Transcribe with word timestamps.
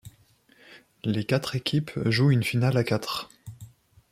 Les 1.03 1.23
quatre 1.25 1.55
équipes 1.55 1.91
jouent 2.09 2.31
une 2.31 2.41
finale 2.43 2.75
à 2.75 2.83
quatre. 2.83 3.29